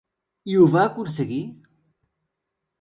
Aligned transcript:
I 0.53 0.57
ho 0.61 0.63
va 0.77 0.81
aconseguir? 0.85 1.39